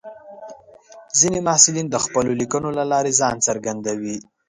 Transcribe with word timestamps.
ځینې 1.19 1.39
محصلین 1.47 1.87
د 1.89 1.95
خپلو 2.05 2.31
لیکنو 2.41 2.69
له 2.77 2.83
لارې 2.91 3.11
ځان 3.19 3.35
څرګندوي. 3.47 4.17